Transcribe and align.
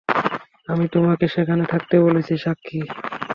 আমি 0.67 0.85
তোমাকে 0.87 1.25
সেখানে 1.27 1.63
থাকতে 1.65 1.95
বলেছি, 1.99 2.33
সাক্ষী। 2.37 2.79